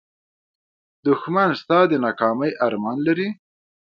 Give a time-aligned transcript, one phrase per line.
[1.05, 3.29] دښمن ستا د ناکامۍ ارمان لري